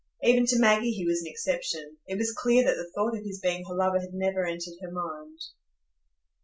[0.23, 3.39] Even to Maggie he was an exception; it was clear that the thought of his
[3.39, 5.37] being her lover had never entered her mind.